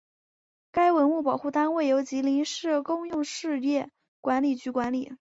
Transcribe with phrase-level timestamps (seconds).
[0.71, 5.09] 该文物保护单位由吉林市公用事业管理局管理。